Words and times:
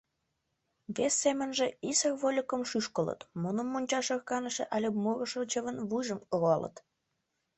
Вес 0.95 1.13
семынже: 1.23 1.67
исыр 1.89 2.13
вольыкым 2.21 2.61
шӱшкылыт, 2.69 3.21
муным 3.41 3.67
мунчаш 3.71 4.07
ӧрканыше 4.15 4.63
але 4.75 4.89
мурышо 5.01 5.41
чывын 5.51 5.77
вуйжым 5.89 6.19
руалыт... 6.39 6.75